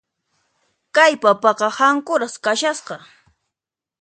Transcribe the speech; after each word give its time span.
Kay 0.95 1.13
papaqa 1.23 1.67
hankuras 1.77 2.35
kashasqa. 2.43 2.95